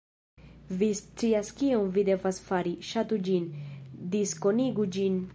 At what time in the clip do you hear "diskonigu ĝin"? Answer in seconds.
4.17-5.21